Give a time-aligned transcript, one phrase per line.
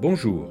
[0.00, 0.48] Bonjour,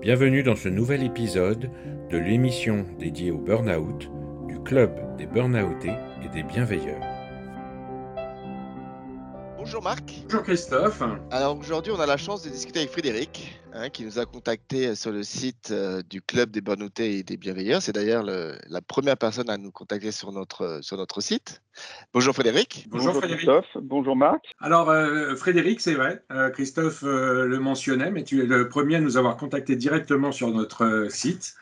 [0.00, 1.70] bienvenue dans ce nouvel épisode
[2.10, 4.10] de l'émission dédiée au burn-out
[4.48, 5.94] du Club des Burnoutés
[6.24, 7.00] et des Bienveilleurs.
[9.56, 10.22] Bonjour Marc.
[10.24, 11.02] Bonjour Christophe.
[11.30, 14.94] Alors aujourd'hui, on a la chance de discuter avec Frédéric, hein, qui nous a contacté
[14.94, 17.80] sur le site euh, du Club des Burnoutés et des Bienveilleurs.
[17.80, 21.62] C'est d'ailleurs la première personne à nous contacter sur notre, sur notre site.
[22.12, 22.86] Bonjour Frédéric.
[22.88, 23.46] Bonjour, Frédéric.
[23.46, 23.82] Christophe.
[23.82, 24.44] Bonjour Marc.
[24.60, 29.00] Alors euh, Frédéric, c'est vrai, euh, Christophe le mentionnait, mais tu es le premier à
[29.00, 31.54] nous avoir contacté directement sur notre site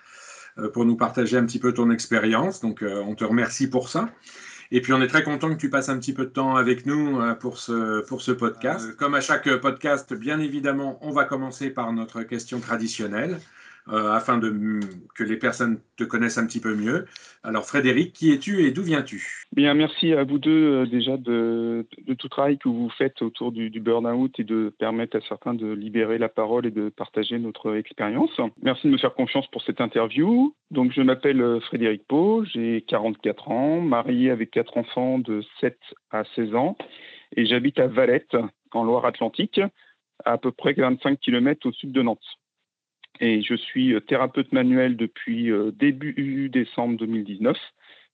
[0.72, 2.60] pour nous partager un petit peu ton expérience.
[2.60, 4.08] Donc on te remercie pour ça.
[4.70, 6.86] Et puis on est très content que tu passes un petit peu de temps avec
[6.86, 8.88] nous euh, pour ce, pour ce podcast.
[8.88, 13.40] Euh, comme à chaque podcast, bien évidemment, on va commencer par notre question traditionnelle.
[13.88, 17.06] Euh, afin que les personnes te connaissent un petit peu mieux.
[17.44, 19.44] Alors Frédéric, qui es-tu et d'où viens-tu?
[19.52, 23.70] Bien, merci à vous deux déjà de, de, tout travail que vous faites autour du,
[23.78, 28.40] burn-out et de permettre à certains de libérer la parole et de partager notre expérience.
[28.60, 30.52] Merci de me faire confiance pour cette interview.
[30.72, 35.78] Donc je m'appelle Frédéric Pau, j'ai 44 ans, marié avec quatre enfants de 7
[36.10, 36.76] à 16 ans
[37.36, 38.36] et j'habite à Valette,
[38.72, 39.60] en Loire-Atlantique,
[40.24, 42.36] à peu près 25 km au sud de Nantes
[43.20, 47.56] et je suis euh, thérapeute manuel depuis euh, début décembre 2019.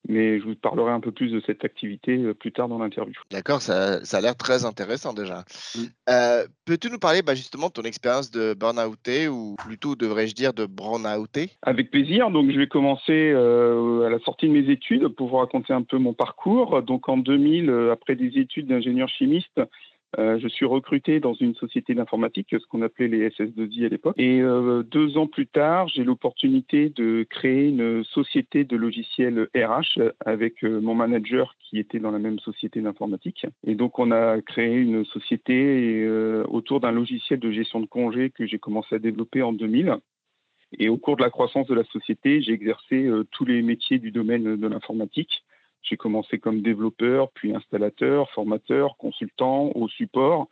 [0.08, 3.14] Mais je vous parlerai un peu plus de cette activité euh, plus tard dans l'interview.
[3.30, 5.45] D'accord, ça, a l'air très intéressant déjà.
[6.64, 10.67] Peux-tu nous parler bah, justement de ton expérience de burn-outé ou plutôt devrais-je dire de
[10.67, 12.30] brown-outé Avec plaisir.
[12.30, 15.98] Donc je vais commencer à la sortie de mes études pour vous raconter un peu
[15.98, 16.83] mon parcours.
[16.83, 19.61] Donc en 2000, après des études d'ingénieur chimiste,
[20.18, 24.14] euh, je suis recruté dans une société d'informatique, ce qu'on appelait les SS2I à l'époque.
[24.18, 30.02] Et euh, deux ans plus tard, j'ai l'opportunité de créer une société de logiciels RH
[30.24, 33.46] avec euh, mon manager qui était dans la même société d'informatique.
[33.66, 36.06] Et donc, on a créé une société
[36.48, 39.96] autour d'un logiciel de gestion de congés que j'ai commencé à développer en 2000.
[40.78, 44.11] Et au cours de la croissance de la société, j'ai exercé tous les métiers du
[44.11, 45.42] domaine de l'informatique
[45.82, 50.48] j'ai commencé comme développeur, puis installateur, formateur, consultant, au support,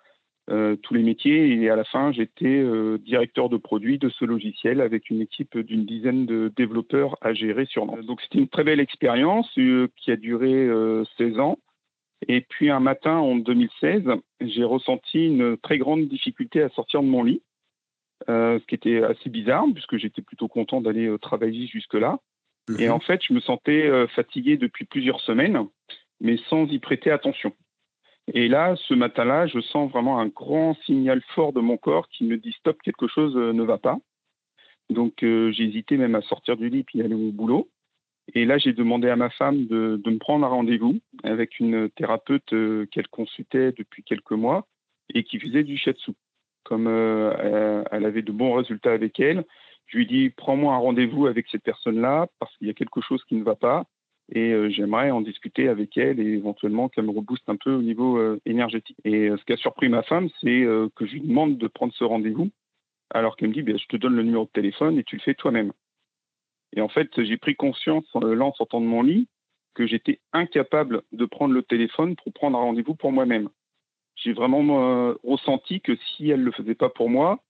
[0.51, 1.53] euh, tous les métiers.
[1.53, 5.57] Et à la fin, j'étais euh, directeur de produit de ce logiciel avec une équipe
[5.57, 8.05] d'une dizaine de développeurs à gérer sur Nantes.
[8.07, 10.69] Donc c'était une très belle expérience euh, qui a duré
[11.19, 11.59] 16 ans.
[12.27, 14.03] Et puis un matin en 2016,
[14.41, 17.43] j'ai ressenti une très grande difficulté à sortir de mon lit,
[18.29, 22.19] ce qui était assez bizarre puisque j'étais plutôt content d'aller travailler jusque-là.
[22.79, 22.93] Et mhm.
[22.93, 25.67] en fait, je me sentais euh, fatigué depuis plusieurs semaines,
[26.21, 27.53] mais sans y prêter attention.
[28.33, 32.25] Et là, ce matin-là, je sens vraiment un grand signal fort de mon corps qui
[32.25, 33.99] me dit stop, quelque chose euh, ne va pas.
[34.89, 37.69] Donc euh, j'ai hésité même à sortir du lit puis aller au boulot.
[38.35, 42.55] Et là, j'ai demandé à ma femme de, me prendre un rendez-vous avec une thérapeute
[42.91, 44.69] qu'elle consultait depuis quelques mois
[45.13, 46.13] et qui faisait du shiatsu.
[46.63, 49.45] Comme elle avait de bons résultats avec elle,
[49.91, 53.25] je lui dis prends-moi un rendez-vous avec cette personne-là parce qu'il y a quelque chose
[53.25, 53.87] qui ne va pas
[54.33, 57.83] et euh, j'aimerais en discuter avec elle et éventuellement qu'elle me rebooste un peu au
[57.83, 58.97] niveau euh, énergétique.
[59.05, 60.65] Et euh, ce qui a surpris ma femme, c'est
[60.95, 62.51] que je lui demande de prendre ce rendez-vous
[63.11, 65.23] alors qu'elle me dit ben, je te donne le numéro de téléphone et tu le
[65.23, 65.73] fais toi-même.
[66.77, 69.27] Et en fait, j'ai pris conscience là en sortant de mon lit
[69.75, 73.49] que j'étais incapable de prendre le téléphone pour prendre un rendez-vous pour moi-même.
[74.15, 77.41] J'ai vraiment ressenti que si elle ne le faisait pas pour moi,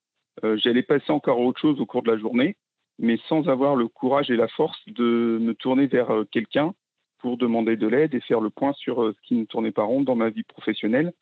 [0.43, 2.57] j'allais passer encore à autre chose au cours de la journée,
[2.99, 6.75] mais sans avoir le courage et la force de me tourner vers euh, quelqu'un
[7.19, 9.85] pour demander de l'aide et faire le point sur euh, ce qui ne tournait pas
[9.85, 11.13] rond dans ma vie professionnelle,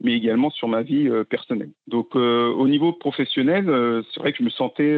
[0.00, 1.72] mais également sur ma vie personnelle.
[1.88, 3.64] Donc au niveau professionnel,
[4.12, 4.96] c'est vrai que je me sentais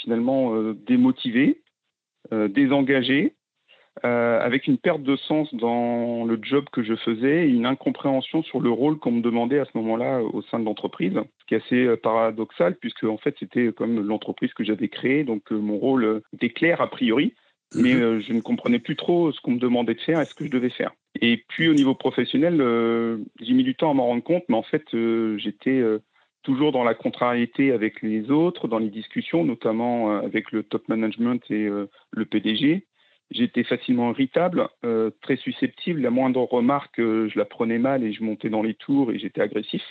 [0.00, 0.54] finalement
[0.86, 1.62] démotivé,
[2.30, 3.35] désengagé,
[4.04, 8.42] euh, avec une perte de sens dans le job que je faisais et une incompréhension
[8.42, 11.54] sur le rôle qu'on me demandait à ce moment-là au sein de l'entreprise, ce qui
[11.54, 15.56] est assez euh, paradoxal puisque en fait c'était comme l'entreprise que j'avais créée, donc euh,
[15.56, 17.32] mon rôle était clair a priori,
[17.74, 18.20] mais mhm.
[18.20, 20.50] je ne comprenais plus trop ce qu'on me demandait de faire et ce que je
[20.50, 20.92] devais faire.
[21.22, 22.56] Et puis au niveau professionnel,
[23.40, 24.84] j'ai mis du temps à m'en rendre compte, mais en fait
[25.38, 25.82] j'étais
[26.42, 31.42] toujours dans la contrariété avec les autres, dans les discussions, notamment avec le top management
[31.50, 32.84] et le PDG.
[33.30, 36.00] J'étais facilement irritable, euh, très susceptible.
[36.00, 39.18] La moindre remarque, euh, je la prenais mal et je montais dans les tours et
[39.18, 39.82] j'étais agressif.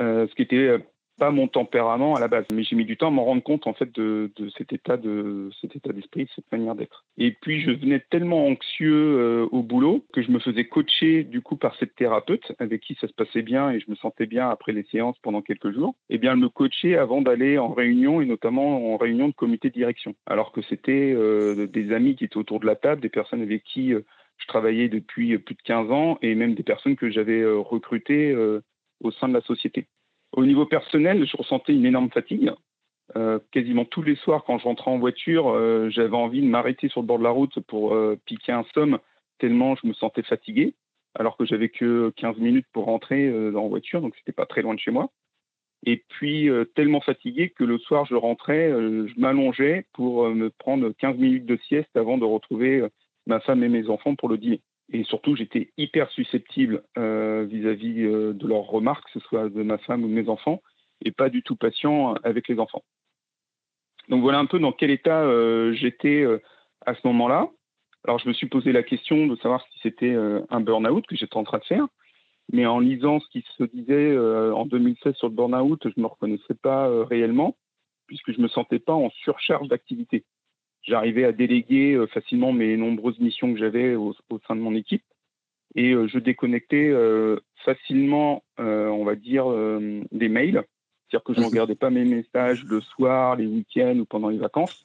[0.00, 0.78] Euh, ce qui était
[1.18, 3.66] pas mon tempérament à la base, mais j'ai mis du temps à m'en rendre compte
[3.66, 7.04] en fait de, cet état de cet état d'esprit, cette manière d'être.
[7.18, 11.40] Et puis je venais tellement anxieux euh, au boulot que je me faisais coacher du
[11.40, 14.48] coup par cette thérapeute avec qui ça se passait bien et je me sentais bien
[14.48, 15.94] après les séances pendant quelques jours.
[16.10, 19.34] Et eh bien elle me coachait avant d'aller en réunion et notamment en réunion de
[19.34, 23.00] comité de direction, alors que c'était euh, des amis qui étaient autour de la table,
[23.00, 24.00] des personnes avec qui euh,
[24.38, 28.36] je travaillais depuis plus de 15 ans et même des personnes que j'avais recrutées
[29.00, 29.86] au sein de la société.
[30.36, 32.52] Au niveau personnel, je ressentais une énorme fatigue.
[33.16, 36.88] Euh, quasiment tous les soirs, quand je rentrais en voiture, euh, j'avais envie de m'arrêter
[36.88, 38.98] sur le bord de la route pour euh, piquer un somme,
[39.38, 40.74] tellement je me sentais fatigué,
[41.14, 44.74] alors que j'avais que 15 minutes pour rentrer en voiture, donc c'était pas très loin
[44.74, 45.10] de chez moi.
[45.86, 51.16] Et puis, tellement fatigué que le soir, je rentrais, je m'allongeais pour me prendre 15
[51.16, 52.86] minutes de sieste avant de retrouver
[53.26, 54.60] ma femme et mes enfants pour le dîner.
[54.92, 60.04] Et surtout, j'étais hyper susceptible vis-à-vis de leurs remarques, que ce soit de ma femme
[60.04, 60.62] ou de mes enfants,
[61.04, 62.84] et pas du tout patient avec les enfants.
[64.08, 66.40] Donc voilà un peu dans quel état euh, j'étais euh,
[66.84, 67.48] à ce moment-là.
[68.04, 71.16] Alors je me suis posé la question de savoir si c'était euh, un burn-out que
[71.16, 71.86] j'étais en train de faire.
[72.52, 76.06] Mais en lisant ce qui se disait en 2016 sur le burn-out, je ne me
[76.06, 77.56] reconnaissais pas réellement,
[78.06, 80.24] puisque je ne me sentais pas en surcharge d'activité.
[80.86, 84.14] J'arrivais à déléguer facilement mes nombreuses missions que j'avais au,
[84.46, 85.02] sein de mon équipe
[85.74, 86.94] et je déconnectais
[87.64, 89.46] facilement, on va dire,
[90.12, 90.64] des mails
[91.08, 91.50] c'est-à-dire que je ne mhm.
[91.50, 94.84] regardais pas mes messages le soir, les week-ends ou pendant les vacances.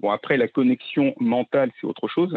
[0.00, 2.36] Bon, après, la connexion mentale, c'est autre chose.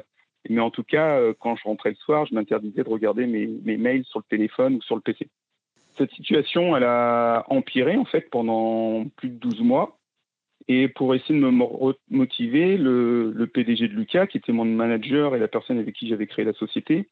[0.50, 3.78] Mais en tout cas, euh, quand je rentrais le soir, je m'interdisais de regarder mes,
[3.78, 5.28] mails sur le téléphone ou sur le PC.
[5.98, 9.99] Cette situation, elle a empiré en fait pendant plus de 12 mois.
[10.72, 15.40] Et pour essayer de me motiver, le, PDG de Lucas, qui était mon manager et
[15.40, 17.10] la personne avec qui j'avais créé la société,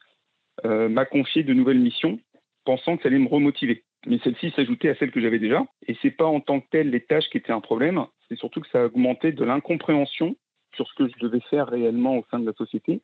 [0.64, 2.20] euh, m'a confié de nouvelles missions,
[2.66, 5.66] pensant que ça allait me remotiver mais celle-ci s'ajoutait à celle que j'avais déjà.
[5.88, 8.62] Et c'est pas en tant que telle les tâches qui étaient un problème, c'est surtout
[8.62, 10.38] que ça augmentait de l'incompréhension
[10.76, 13.02] sur ce que je devais faire réellement au sein de la société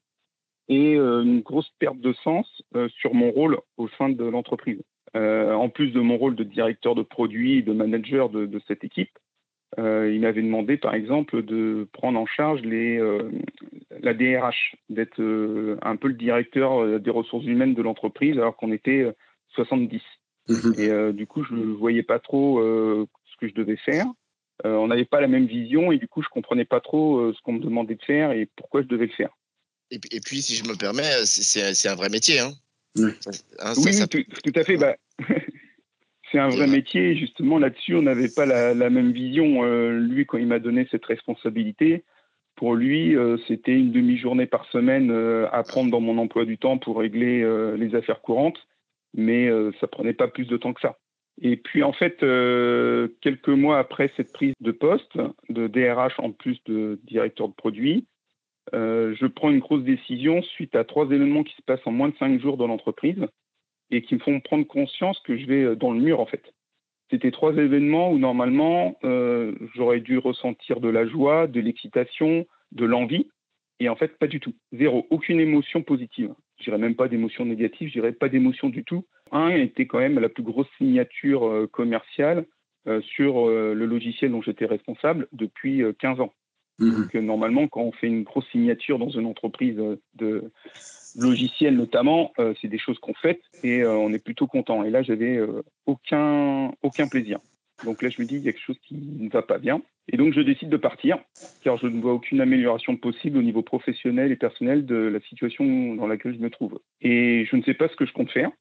[0.70, 4.82] et euh, une grosse perte de sens euh, sur mon rôle au sein de l'entreprise.
[5.16, 9.12] En plus de mon rôle de directeur de produit de manager de cette équipe,
[9.78, 13.00] il m'avait demandé par exemple de prendre en charge les,
[14.02, 15.22] la DRH, d'être
[15.82, 19.08] un peu le directeur des ressources humaines de l'entreprise alors qu'on était
[19.56, 20.02] 70.
[20.50, 20.74] Mhm.
[20.78, 24.06] Et euh, du coup, je ne voyais pas trop euh, ce que je devais faire.
[24.66, 27.34] Euh, on n'avait pas la même vision et du coup, je ne comprenais pas trop
[27.34, 29.30] ce qu'on me demandait de faire et pourquoi je devais le faire.
[29.92, 32.40] Et, puis, si je me permets, c'est un vrai métier.
[32.40, 32.52] Hein.
[32.98, 34.78] Hein, oui, Tout, à fait.
[34.78, 34.96] Bah,
[36.34, 37.16] c'est un vrai métier.
[37.16, 39.64] Justement, là-dessus, on n'avait pas la, même vision.
[39.64, 42.04] lui, quand il m'a donné cette responsabilité,
[42.56, 43.16] pour lui,
[43.48, 45.12] c'était une demi-journée par semaine
[45.52, 47.48] à prendre dans mon emploi du temps pour régler
[47.78, 48.60] les affaires courantes
[49.14, 50.98] mais euh, ça prenait pas plus de temps que ça.
[51.42, 55.18] Et puis en fait, euh, quelques mois après cette prise de poste
[55.50, 58.06] de DRH en plus de directeur de produit,
[58.74, 62.10] euh, je prends une grosse décision suite à trois événements qui se passent en moins
[62.10, 63.26] de cinq jours dans l'entreprise
[63.96, 66.54] et qui me font prendre conscience que je vais dans le mur en fait.
[67.10, 68.98] C'était trois événements où normalement
[69.76, 73.30] j'aurais dû ressentir de la joie, de l'excitation, de l'envie,
[73.80, 74.54] et en fait pas du tout.
[74.72, 78.84] Zéro, aucune émotion positive je dirais même pas d'émotion négative, je dirais pas d'émotion du
[78.84, 79.06] tout.
[79.32, 82.46] Un était quand même la plus grosse signature euh, commerciale
[82.88, 86.34] euh, sur euh, le logiciel dont j'étais responsable depuis 15 ans.
[86.80, 86.92] Mmh.
[86.92, 89.80] Donc, normalement, quand on fait une grosse signature dans une entreprise
[90.16, 90.52] de
[91.16, 94.84] logiciel notamment, c'est des choses qu'on fait et on est plutôt content.
[94.84, 95.40] Et là, j'avais
[95.86, 97.40] aucun, aucun plaisir.
[97.86, 99.82] Donc là, je me dis, il y a quelque chose qui ne va pas bien.
[100.12, 101.18] Et donc, je décide de partir,
[101.64, 105.96] car je ne vois aucune amélioration possible au niveau professionnel et personnel de la situation
[105.96, 106.80] dans laquelle je me trouve.
[107.02, 108.52] Et je ne sais pas ce que je compte faire,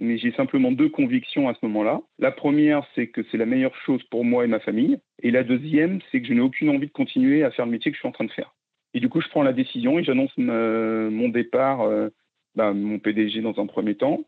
[0.00, 2.00] mais j'ai simplement deux convictions à ce moment-là.
[2.18, 4.98] La première, c'est que c'est la meilleure chose pour moi et ma famille.
[5.22, 7.90] Et la deuxième, c'est que je n'ai aucune envie de continuer à faire le métier
[7.90, 8.54] que je suis en train de faire.
[8.94, 12.08] Et du coup, je prends la décision et j'annonce mon départ, euh,
[12.54, 14.20] bah, mon PDG dans un premier temps,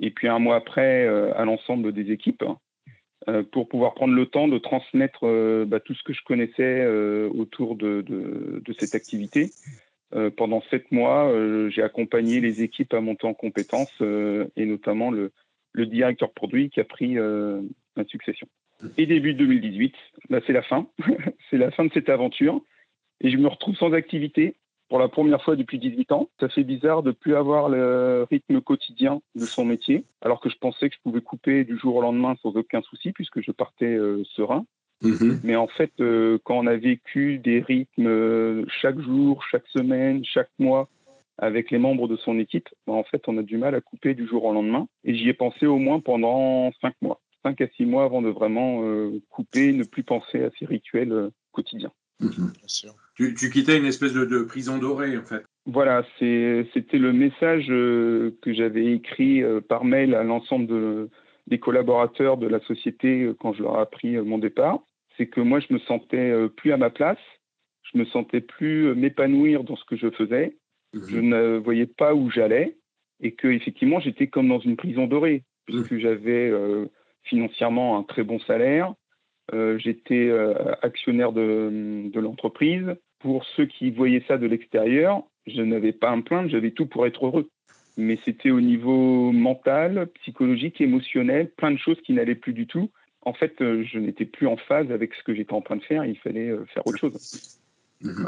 [0.00, 2.44] et puis un mois après euh, à l'ensemble des équipes.
[3.28, 6.80] Euh, pour pouvoir prendre le temps de transmettre euh, bah, tout ce que je connaissais
[6.80, 8.04] euh, autour de,
[8.80, 9.50] cette activité.
[10.36, 11.32] Pendant sept mois,
[11.70, 15.32] j'ai accompagné les équipes à monter en compétences et notamment le,
[15.74, 18.46] directeur produit qui a pris ma succession.
[18.96, 19.94] Et début 2018,
[20.30, 20.86] bah, c'est la fin.
[21.50, 22.60] c'est la fin de cette aventure.
[23.20, 24.56] Et je me retrouve sans activité
[24.88, 26.28] pour la première fois depuis 18 ans.
[26.40, 30.50] Ça fait bizarre de ne plus avoir le rythme quotidien de son métier, alors que
[30.50, 33.52] je pensais que je pouvais couper du jour au lendemain sans aucun souci puisque je
[33.52, 34.66] partais euh, serein.
[35.02, 35.40] Mm-hmm.
[35.44, 40.24] Mais en fait, euh, quand on a vécu des rythmes euh, chaque jour, chaque semaine,
[40.24, 40.88] chaque mois
[41.38, 44.14] avec les membres de son équipe, bah, en fait, on a du mal à couper
[44.14, 44.86] du jour au lendemain.
[45.04, 48.28] Et j'y ai pensé au moins pendant cinq mois, cinq à six mois avant de
[48.28, 48.82] vraiment
[49.30, 51.92] couper, ne plus penser à ces rituels quotidiens.
[52.20, 52.92] Mm-hmm.
[53.14, 55.44] Tu, quittais une espèce de, prison dorée, en fait.
[55.66, 61.08] Voilà, c'était le message euh, que j'avais écrit euh, par mail à l'ensemble
[61.46, 64.80] des collaborateurs de la société euh, quand je leur ai appris mon départ.
[65.16, 67.18] C'est que moi, je me sentais plus à ma place,
[67.82, 70.56] je me sentais plus m'épanouir dans ce que je faisais,
[70.94, 71.10] mm-hmm.
[71.10, 72.76] je ne voyais pas où j'allais
[73.20, 75.98] et que effectivement, j'étais comme dans une prison dorée puisque mm.
[75.98, 76.52] j'avais
[77.22, 78.94] financièrement un très bon salaire.
[79.52, 80.30] J'étais
[80.82, 82.94] actionnaire de, de l'entreprise.
[83.20, 86.86] Pour ceux qui voyaient ça de l'extérieur, je n'avais pas à me plaindre, j'avais tout
[86.86, 87.48] pour être heureux.
[87.96, 92.90] Mais c'était au niveau mental, psychologique, émotionnel, plein de choses qui n'allaient plus du tout.
[93.22, 96.04] En fait, je n'étais plus en phase avec ce que j'étais en train de faire,
[96.04, 97.58] il fallait faire autre chose.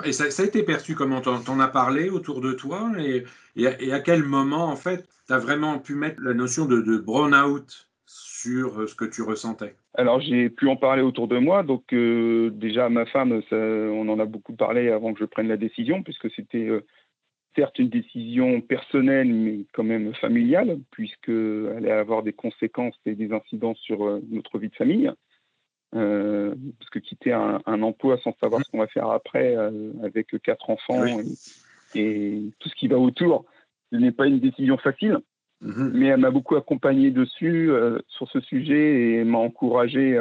[0.04, 1.20] Et ça, a été perçu comment?
[1.20, 2.92] T'en as parlé autour de toi?
[2.98, 3.24] Et,
[3.56, 6.98] et, à, quel moment, en fait, tu as vraiment pu mettre la notion de, de
[6.98, 9.74] burn-out sur euh, ce que tu ressentais?
[9.94, 11.62] Alors, j'ai pu en parler autour de moi.
[11.62, 15.56] Donc, euh, déjà, ma femme, on en a beaucoup parlé avant que je prenne la
[15.56, 16.84] décision, puisque c'était euh,
[17.54, 23.32] certes une décision personnelle, mais quand même familiale, puisqu'elle allait avoir des conséquences et des
[23.32, 25.11] incidences sur notre vie de famille.
[25.94, 30.26] Euh, parce que quitter un, emploi sans savoir ce qu'on va faire après, euh, avec
[30.42, 31.04] quatre enfants
[31.94, 33.44] et, tout ce qui va autour,
[33.92, 35.18] ce n'est pas une décision facile.
[35.61, 35.92] Mhm.
[35.94, 40.18] Mais elle m'a beaucoup accompagné dessus, euh, sur ce sujet, et m'a encouragé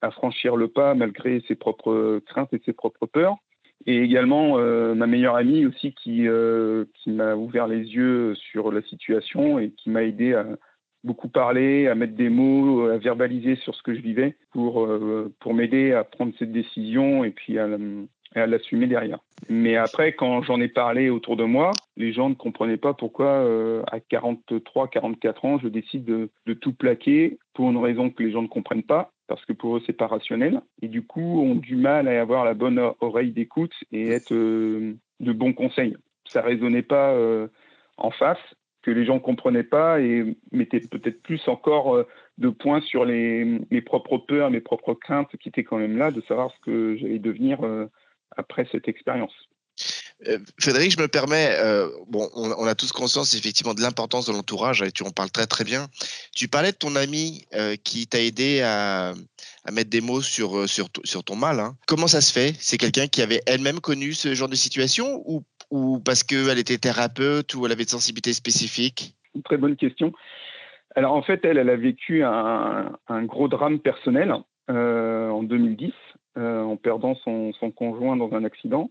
[0.00, 3.36] à franchir le pas malgré ses propres craintes et ses propres peurs.
[3.86, 4.56] Et également
[4.94, 6.26] ma meilleure amie aussi qui,
[6.94, 10.46] qui m'a ouvert les yeux sur la situation et qui m'a aidé à,
[11.04, 15.32] beaucoup parler, à mettre des mots, à verbaliser sur ce que je vivais pour, euh,
[15.38, 17.68] pour m'aider à prendre cette décision et puis à,
[18.34, 19.18] à l'assumer derrière.
[19.48, 23.26] Mais après, quand j'en ai parlé autour de moi, les gens ne comprenaient pas pourquoi
[23.26, 28.22] euh, à 43, 44 ans, je décide de, de, tout plaquer pour une raison que
[28.22, 30.60] les gens ne comprennent pas, parce que pour eux, c'est pas rationnel.
[30.82, 34.96] Et du coup, ont du mal à avoir la bonne oreille d'écoute et être euh,
[35.20, 35.96] de bons conseils.
[36.26, 37.14] Ça résonnait pas
[37.98, 38.38] en face
[38.84, 43.06] que les gens ne comprenaient pas et mettaient peut-être plus encore euh, de points sur
[43.06, 46.96] mes propres peurs, mes propres craintes qui étaient quand même là, de savoir ce que
[46.96, 47.86] j'allais devenir euh,
[48.36, 49.34] après cette expérience.
[50.28, 51.56] Euh, Frédéric, je me permets,
[52.08, 55.46] bon, on, a tous conscience effectivement de l'importance de l'entourage, et tu en parles très
[55.46, 55.88] très bien.
[56.34, 57.46] Tu parlais de ton ami
[57.82, 59.12] qui t'a aidé à,
[59.72, 60.88] mettre des mots sur, sur,
[61.24, 61.60] ton mal.
[61.60, 61.76] Hein.
[61.86, 62.54] Comment ça se fait?
[62.58, 65.22] C'est quelqu'un qui avait elle-même connu ce genre de situation
[65.70, 69.14] ou parce qu'elle était thérapeute ou elle avait une sensibilité spécifique?
[69.34, 70.12] Une très bonne question.
[70.94, 74.32] Alors en fait, elle, elle a vécu un, gros drame personnel
[74.70, 75.92] euh, en 2010
[76.36, 78.90] euh, en perdant son, conjoint dans un accident.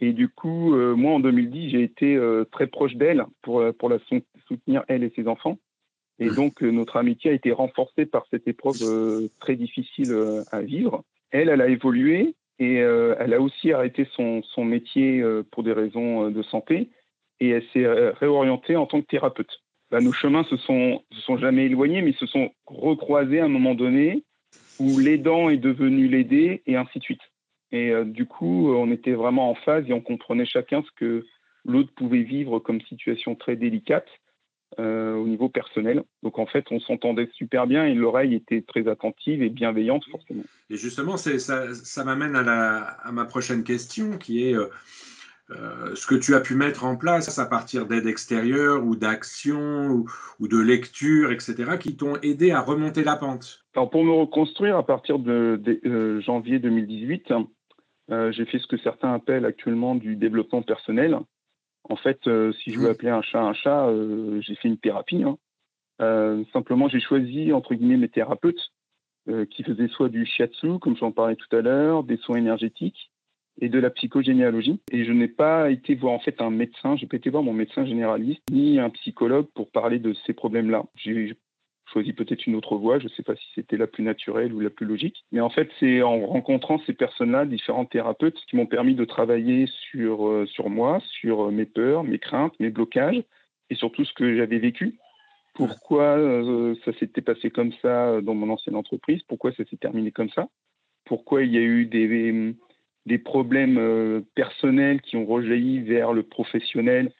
[0.00, 2.20] Et du coup, euh, moi en 2010, j'ai été
[2.50, 3.98] très proche d'elle pour, pour la
[4.48, 5.58] soutenir, elle et ses enfants.
[6.18, 6.34] Et mmh.
[6.34, 10.14] donc, notre amitié a été renforcée par cette épreuve très difficile
[10.52, 11.04] à vivre.
[11.30, 15.62] Elle, elle a évolué et euh, elle a aussi arrêté son, son métier euh, pour
[15.62, 16.90] des raisons euh, de santé
[17.40, 17.86] et elle s'est
[18.20, 19.60] réorientée en tant que thérapeute.
[19.90, 23.48] Bah, nos chemins se sont, se sont jamais éloignés, mais se sont recroisés à un
[23.48, 24.22] moment donné
[24.78, 27.20] où l'aidant est devenu l'aidé et ainsi de suite.
[27.74, 31.26] Et du coup, on était vraiment en phase et on comprenait chacun ce que
[31.64, 34.06] l'autre pouvait vivre comme situation très délicate
[34.80, 36.02] euh, au niveau personnel.
[36.24, 40.42] Donc en fait, on s'entendait super bien et l'oreille était très attentive et bienveillante forcément.
[40.68, 44.66] Et justement, ça, ça m'amène à, à, ma prochaine question qui est euh,
[45.50, 50.04] euh, ce que tu as pu mettre en place à partir d'aide extérieure ou d'action
[50.40, 53.64] ou, de lecture, etc., qui t'ont aidé à remonter la pente.
[53.76, 57.32] Alors pour me reconstruire à partir de, de janvier 2018,
[58.10, 61.18] j'ai fait ce que certains appellent actuellement du développement personnel.
[61.88, 62.92] En fait, euh, si je veux mmh.
[62.92, 65.22] appeler un chat un chat, euh, j'ai fait une thérapie.
[65.22, 65.36] Hein.
[66.00, 68.70] Euh, simplement, j'ai choisi, entre guillemets, mes thérapeutes
[69.52, 73.10] qui faisaient soit du shiatsu, comme j'en parlais tout à l'heure, des soins énergétiques
[73.58, 74.80] et de la psychogénéalogie.
[74.92, 77.54] Et je n'ai pas été voir en fait un médecin, j'ai pas été voir mon
[77.54, 80.84] médecin généraliste ni un psychologue pour parler de ces problèmes-là.
[80.94, 81.38] J'ai
[81.92, 82.98] choisi peut-être une autre voie.
[82.98, 85.24] Je ne sais pas si c'était la plus naturelle ou la plus logique.
[85.32, 89.66] Mais en fait, c'est en rencontrant ces personnes-là, différents thérapeutes, qui m'ont permis de travailler
[89.90, 93.22] sur, euh, sur moi, sur euh, mes peurs, mes craintes, mes blocages
[93.70, 94.98] et surtout ce que j'avais vécu.
[95.54, 99.22] Pourquoi euh, ça s'était passé comme ça dans mon ancienne entreprise?
[99.28, 100.48] Pourquoi ça s'est terminé comme ça?
[101.04, 102.54] Pourquoi il y a eu des,
[103.06, 107.12] des problèmes personnels qui ont rejailli vers le professionnel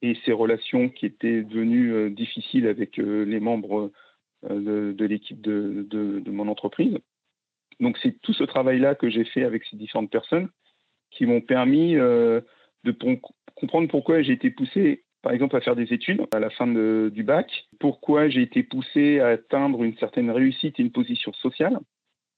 [0.00, 3.90] et ces relations qui étaient devenues difficiles avec les membres
[4.50, 6.98] euh, de, l'équipe de, mon entreprise.
[7.80, 10.48] Donc c'est tout ce travail-là que j'ai fait avec ces différentes personnes
[11.10, 12.40] qui m'ont permis euh,
[12.84, 12.96] de
[13.54, 17.22] comprendre pourquoi j'ai été poussé, par exemple, à faire des études à la fin du
[17.22, 21.78] bac, pourquoi j'ai été poussé à atteindre une certaine réussite et une position sociale.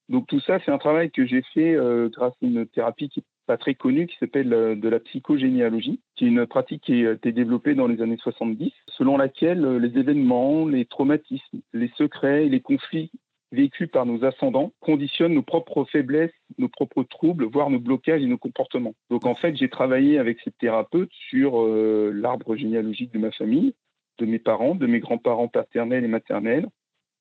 [0.09, 3.25] Donc tout ça, c'est un travail que j'ai fait euh, grâce à une thérapie qui
[3.47, 7.13] pas très connue qui s'appelle euh, de la psychogénéalogie, qui est une pratique qui a
[7.13, 12.47] été développée dans les années 70, selon laquelle euh, les événements, les traumatismes, les secrets
[12.47, 13.11] et les conflits
[13.53, 18.27] vécus par nos ascendants conditionnent nos propres faiblesses, nos propres troubles, voire nos blocages et
[18.27, 18.95] nos comportements.
[19.11, 23.75] Donc en fait, j'ai travaillé avec cette thérapeute sur euh, l'arbre généalogique de ma famille,
[24.19, 26.67] de mes parents, de mes grands-parents paternels et maternels,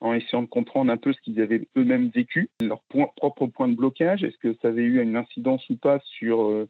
[0.04, 3.76] en essayant de comprendre un peu ce qu'ils avaient eux-mêmes vécu, leur propre point de
[3.76, 6.68] blocage, est-ce que ça avait eu une incidence ou pas sur euh,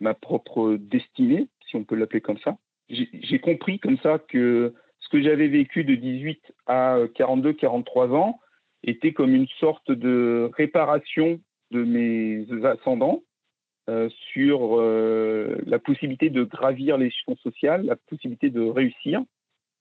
[0.00, 2.58] ma propre destinée, si on peut l'appeler comme ça?
[2.90, 8.38] J'ai compris comme ça que ce que j'avais vécu de 18 à 42, 43 ans
[8.82, 13.22] était comme une sorte de réparation de mes ascendants
[13.88, 19.22] euh, sur euh, la possibilité de gravir l'échelon social, la possibilité de réussir,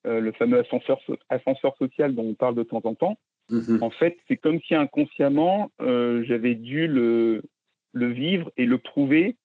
[0.05, 3.17] euh, le fameux ascenseur, ascenseur social dont on parle de temps en temps.
[3.49, 3.83] Mm-hmm.
[3.83, 7.43] En fait, c'est comme si inconsciemment, j'avais dû le,
[7.91, 9.35] le, vivre et le prouver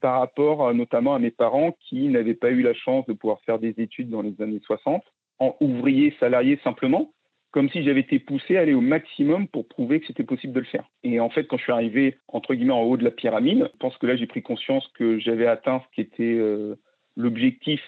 [0.00, 3.58] par rapport notamment à mes parents qui n'avaient pas eu la chance de pouvoir faire
[3.58, 5.02] des études dans les années 60,
[5.38, 7.12] en ouvrier salarié simplement,
[7.50, 10.60] comme si j'avais été poussé à aller au maximum pour prouver que c'était possible de
[10.60, 10.88] le faire.
[11.02, 13.78] Et en fait, quand je suis arrivé, entre guillemets, en haut de la pyramide, je
[13.78, 16.76] pense que là, j'ai pris conscience que j'avais atteint ce qui était euh,
[17.16, 17.80] l'objectif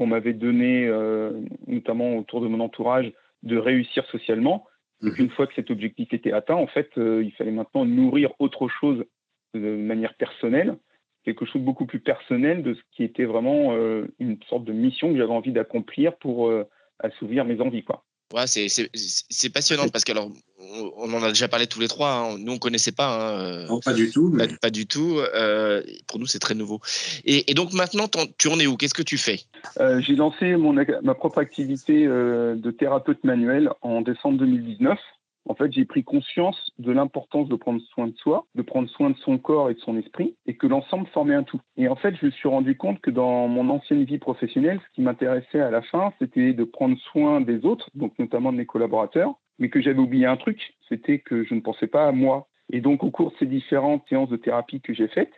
[0.00, 1.30] qu'on m'avait donné, euh,
[1.66, 4.66] notamment autour de mon entourage, de réussir socialement.
[5.02, 5.12] Et mhm.
[5.12, 8.66] qu'une fois que cet objectif était atteint, en fait, euh, il fallait maintenant nourrir autre
[8.68, 9.04] chose
[9.52, 10.78] de manière personnelle,
[11.26, 13.76] quelque chose de beaucoup plus personnel de ce qui était vraiment
[14.18, 16.50] une sorte de mission que j'avais envie d'accomplir pour
[17.00, 17.82] assouvir mes envies.
[17.82, 18.04] Quoi.
[18.32, 20.30] Ouais, c'est passionnant parce que alors
[20.96, 22.12] on en a déjà parlé tous les trois.
[22.12, 22.36] Hein.
[22.38, 23.16] Nous on connaissait pas.
[23.16, 24.36] Hein, euh, non, pas du tout.
[24.62, 25.18] Pas, du tout.
[25.18, 26.80] Euh, pour nous c'est très nouveau.
[27.24, 28.06] Et, donc maintenant
[28.38, 28.76] tu en es où?
[28.76, 29.40] Qu'est-ce que tu fais?
[29.80, 34.98] Euh, J'ai lancé mon, ma propre activité de thérapeute manuel en décembre 2019
[35.48, 39.10] en fait, j'ai pris conscience de l'importance de prendre soin de soi, de prendre soin
[39.10, 41.60] de son corps et de son esprit, et que l'ensemble formait un tout.
[41.76, 44.94] Et en fait, je me suis rendu compte que dans mon ancienne vie professionnelle, ce
[44.94, 48.66] qui m'intéressait à la fin, c'était de prendre soin des autres, donc notamment de mes
[48.66, 52.48] collaborateurs, mais que j'avais oublié un truc, c'était que je ne pensais pas à moi.
[52.72, 55.32] Et donc, au cours de ces différentes séances de thérapie que j'ai faites,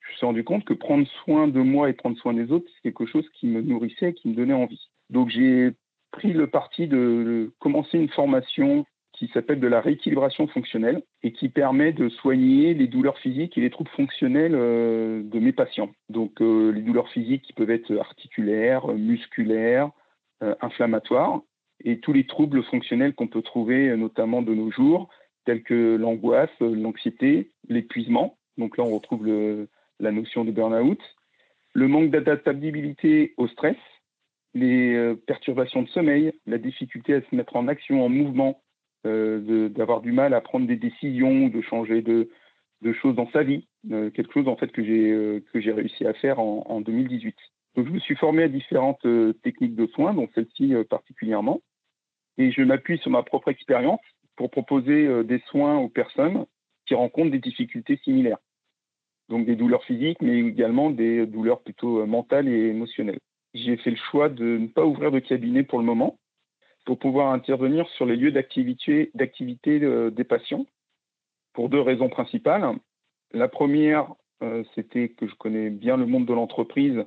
[0.00, 2.66] je me suis rendu compte que prendre soin de moi et prendre soin des autres,
[2.74, 4.90] c'est quelque chose qui me nourrissait et qui me donnait envie.
[5.10, 5.72] Donc, j'ai
[6.10, 8.84] pris le parti de commencer une formation
[9.14, 13.60] qui s'appelle de la rééquilibration fonctionnelle et qui permet de soigner les douleurs physiques et
[13.60, 15.90] les troubles fonctionnels euh, de mes patients.
[16.08, 19.90] Donc euh, les douleurs physiques qui peuvent être articulaires, musculaires,
[20.42, 21.40] euh, inflammatoires
[21.84, 25.08] et tous les troubles fonctionnels qu'on peut trouver notamment de nos jours,
[25.44, 28.36] tels que l'angoisse, l'anxiété, l'épuisement.
[28.58, 29.26] Donc là on retrouve
[30.00, 31.00] la notion de burn-out,
[31.72, 33.76] le manque d'adaptabilité au stress,
[34.54, 38.62] les perturbations de sommeil, la difficulté à se mettre en action, en mouvement,
[39.04, 42.28] d'avoir du mal à prendre des décisions, de changer de,
[43.00, 46.06] choses dans sa vie, euh, quelque chose en fait que j'ai euh, que j'ai réussi
[46.06, 47.34] à faire en, en, 2018.
[47.76, 49.06] Donc je me suis formé à différentes
[49.42, 51.60] techniques de soins, dont celle-ci particulièrement,
[52.38, 54.00] et je m'appuie sur ma propre expérience
[54.36, 56.46] pour proposer des soins aux personnes
[56.86, 58.38] qui rencontrent des difficultés similaires.
[59.28, 63.18] Donc des douleurs physiques, mais également des douleurs plutôt mentales et émotionnelles.
[63.54, 66.18] J'ai fait le choix de ne pas ouvrir de cabinet pour le moment,
[66.84, 69.10] pour pouvoir intervenir sur les lieux d'activité,
[69.82, 70.66] euh, des patients
[71.52, 72.64] pour deux raisons principales.
[73.32, 77.04] La première, euh, c'était que je connais bien le monde de l'entreprise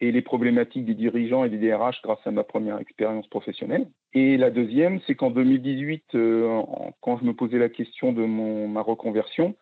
[0.00, 3.86] et les problématiques des dirigeants et des DRH grâce à ma première expérience professionnelle.
[4.14, 6.62] Et la deuxième, c'est qu'en 2018, euh,
[7.00, 9.54] quand je me posais la question de ma reconversion,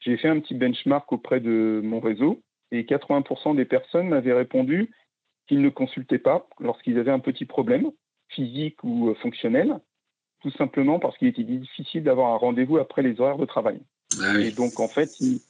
[0.00, 4.90] j'ai fait un petit benchmark auprès de mon réseau et 80% des personnes m'avaient répondu
[5.46, 7.90] qu'ils ne consultaient pas lorsqu'ils avaient un petit problème
[8.34, 9.78] physique ou euh, fonctionnel,
[10.40, 13.80] tout simplement parce qu'il était difficile d'avoir un rendez-vous après les horaires de travail.
[14.20, 15.40] Ah et donc, en fait, ils,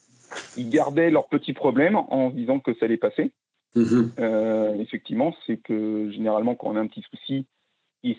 [0.69, 3.31] gardaient leurs petits problèmes en disant que ça allait passer.
[3.75, 4.11] Mm-hmm.
[4.19, 7.45] Euh, effectivement, c'est que généralement, quand on a un petit souci,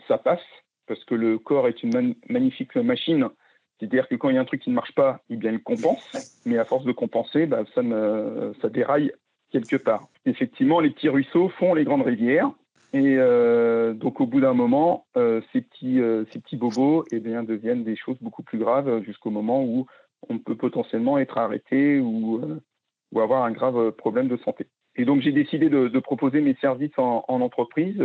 [0.09, 0.45] ça passe
[0.87, 3.29] parce que le corps est une magnifique machine.
[3.79, 5.63] C'est-à-dire que quand il y a un truc qui ne marche pas, eh bien, il
[5.63, 6.41] compense.
[6.45, 7.83] Mais à force de compenser, bah, ça,
[8.61, 9.13] ça déraille
[9.51, 10.09] quelque part.
[10.27, 12.51] Effectivement, les petits ruisseaux font les grandes rivières.
[12.95, 17.19] Et euh, donc, au bout d'un moment, euh, ces, petits, euh, ces petits bobos eh
[17.19, 19.87] bien, deviennent des choses beaucoup plus graves jusqu'au moment où
[20.29, 22.41] on peut potentiellement être arrêté ou,
[23.11, 24.69] ou avoir un grave problème de santé.
[24.95, 28.01] Et donc, j'ai décidé de, proposer mes services en, en, entreprise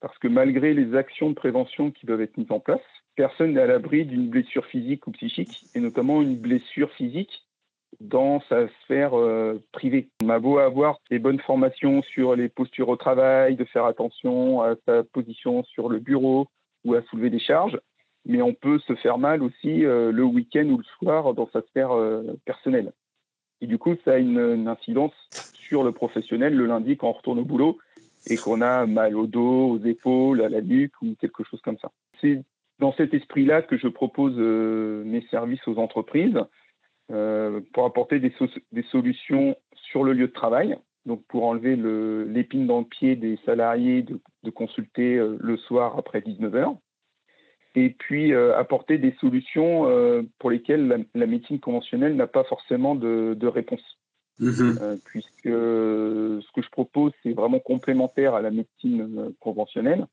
[0.00, 2.80] parce que malgré les actions de prévention qui doivent être mises en place,
[3.16, 7.44] personne n'est à l'abri d'une blessure physique ou psychique, et notamment une blessure physique
[8.00, 10.08] dans sa sphère euh, privée.
[10.24, 14.62] On a beau avoir des bonnes formations sur les postures au travail, de faire attention
[14.62, 16.46] à sa position sur le bureau
[16.84, 17.78] ou à soulever des charges,
[18.24, 21.60] mais on peut se faire mal aussi euh, le week-end ou le soir dans sa
[21.62, 22.92] sphère euh, personnelle.
[23.60, 25.12] Et du coup, ça a une, incidence
[25.52, 27.78] sur le professionnel le lundi quand on retourne au boulot
[28.26, 31.78] et qu'on a mal au dos, aux épaules, à la nuque ou quelque chose comme
[31.78, 31.90] ça.
[32.22, 32.42] C'est
[32.78, 36.38] dans cet esprit-là que je propose mes services aux entreprises
[37.72, 38.32] pour apporter des,
[38.72, 43.38] des, solutions sur le lieu de travail, donc pour enlever l'épine dans le pied des
[43.44, 46.76] salariés de, de consulter euh, le soir après 19h.
[47.74, 49.86] et puis apporter des solutions
[50.38, 53.98] pour lesquelles la, médecine conventionnelle n'a pas forcément de, réponse.
[54.40, 55.00] Mm-hmm.
[55.04, 60.06] puisque ce que je propose, c'est vraiment complémentaire à la médecine conventionnelle,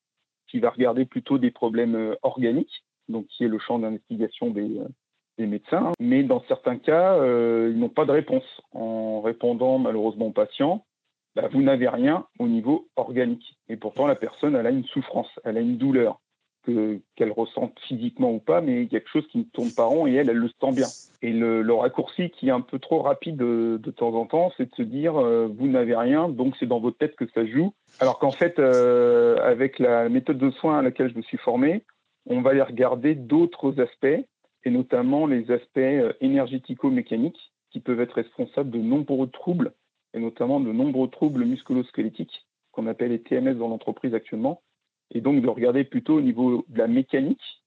[0.47, 4.81] qui va regarder plutôt des problèmes organiques, donc qui est le champ d'investigation des,
[5.37, 8.43] des médecins, mais dans certains cas, euh, ils n'ont pas de réponse.
[8.73, 10.85] En répondant malheureusement aux patients,
[11.35, 13.57] bah, vous n'avez rien au niveau organique.
[13.69, 16.19] Et pourtant, la personne, elle a une souffrance, elle a une douleur,
[17.15, 20.29] qu'elle ressente physiquement ou pas, mais quelque chose qui ne tourne pas rond et elle,
[20.29, 20.87] elle le sent bien.
[21.21, 24.75] Et le, raccourci qui est un peu trop rapide de, temps en temps, c'est de
[24.75, 27.73] se dire, euh, vous n'avez rien, donc c'est dans votre tête que ça joue.
[27.99, 31.83] Alors qu'en fait, euh, avec la méthode de soins à laquelle je me suis formé,
[32.29, 34.25] on va aller regarder d'autres aspects
[34.63, 39.73] et notamment les aspects euh, énergético-mécaniques qui peuvent être responsables de nombreux troubles,
[40.13, 44.61] et notamment de nombreux troubles musculo-squelettiques qu'on appelle les TMS dans l'entreprise actuellement,
[45.11, 47.63] et donc de regarder plutôt au niveau de la mécanique,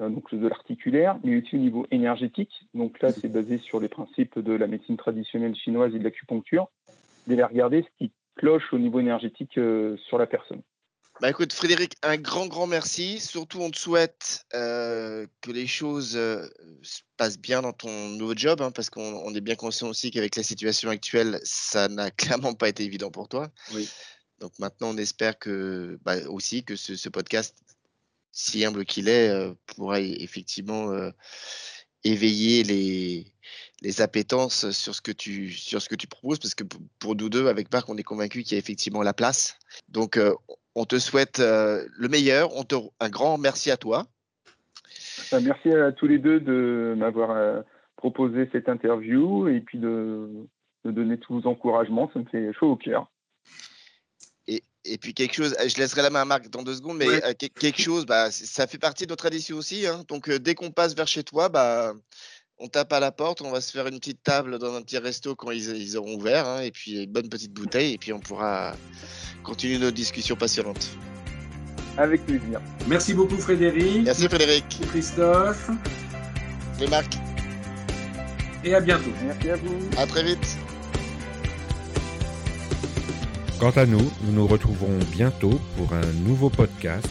[0.00, 2.52] euh, donc de l'articulaire, mais aussi au niveau énergétique.
[2.74, 6.68] Donc là, c'est basé sur les principes de la médecine traditionnelle chinoise et de l'acupuncture,
[7.26, 10.62] d'aller regarder ce qui cloche au niveau énergétique euh, sur la personne.
[11.18, 13.20] Bah écoute, Frédéric, un grand, grand merci.
[13.20, 16.46] Surtout, on te souhaite euh, que les choses euh,
[16.82, 20.36] se passent bien dans ton nouveau job, hein, parce qu'on est bien conscient aussi qu'avec
[20.36, 23.48] la situation actuelle, ça n'a clairement pas été évident pour toi.
[23.72, 23.88] Oui.
[24.40, 27.56] Donc maintenant, on espère que bah, aussi que ce, podcast,
[28.32, 30.92] si humble qu'il est, euh, pourra effectivement
[32.04, 33.32] éveiller les,
[33.80, 36.64] les appétences sur ce que tu sur ce que tu proposes parce que
[36.98, 39.56] pour nous deux avec Marc on est convaincu qu'il y a effectivement la place
[39.88, 40.20] donc
[40.76, 42.54] on te souhaite euh, le meilleur.
[42.54, 44.06] On te, un grand merci à toi.
[45.32, 47.62] Euh, merci à tous les deux de m'avoir euh,
[47.96, 50.28] proposé cette interview et puis de,
[50.84, 52.10] donner tous vos encouragements.
[52.12, 53.10] Ça me fait chaud au cœur.
[54.88, 57.82] Et, puis quelque chose, je laisserai la main à Marc dans deux secondes, mais quelque
[57.82, 59.84] chose, bah, ça fait partie de notre tradition aussi.
[59.84, 60.04] Hein.
[60.06, 61.92] Donc dès qu'on passe vers chez toi, bah,
[62.58, 64.98] on tape à la porte, on va se faire une petite table dans un petit
[64.98, 68.20] resto quand ils, auront ouvert, hein, et puis une bonne petite bouteille, et puis on
[68.20, 68.74] pourra
[69.42, 70.96] continuer notre discussion passionnante.
[71.98, 72.60] Avec plaisir.
[72.86, 74.04] Merci beaucoup Frédéric.
[74.04, 74.64] Merci Frédéric.
[74.88, 75.70] Christophe.
[76.80, 77.14] Et Marc.
[78.64, 79.10] Et à bientôt.
[79.24, 79.78] Merci à vous.
[79.96, 80.58] À très vite.
[83.58, 87.08] Quant à nous, nous nous retrouverons bientôt pour un nouveau podcast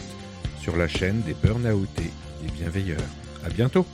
[0.60, 3.00] sur la chaîne des Burnoutés des Bienveilleurs.
[3.44, 3.84] À bientôt.